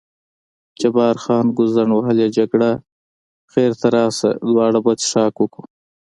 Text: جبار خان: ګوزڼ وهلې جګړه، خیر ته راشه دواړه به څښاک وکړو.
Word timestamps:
جبار 0.79 1.15
خان: 1.23 1.45
ګوزڼ 1.57 1.87
وهلې 1.93 2.27
جګړه، 2.37 2.71
خیر 3.51 3.71
ته 3.79 3.87
راشه 3.95 4.29
دواړه 4.49 4.79
به 4.85 4.93
څښاک 5.01 5.35
وکړو. 5.39 5.65